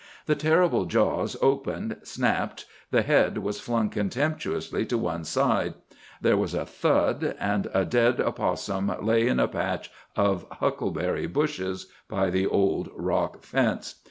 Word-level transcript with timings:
The 0.25 0.33
terrible 0.33 0.85
jaws 0.85 1.37
opened, 1.43 1.97
snapped, 2.01 2.65
the 2.89 3.03
head 3.03 3.37
was 3.37 3.59
flung 3.59 3.91
contemptuously 3.91 4.83
to 4.87 4.97
one 4.97 5.23
side, 5.23 5.75
there 6.19 6.35
was 6.37 6.55
a 6.55 6.65
thud, 6.65 7.35
and 7.39 7.69
a 7.71 7.85
dead 7.85 8.19
opossum 8.19 8.91
lay 9.05 9.27
in 9.27 9.39
a 9.39 9.47
patch 9.47 9.91
of 10.15 10.47
huckleberry 10.53 11.27
bushes 11.27 11.85
by 12.09 12.31
the 12.31 12.47
old 12.47 12.89
rock 12.95 13.43
fence. 13.43 13.93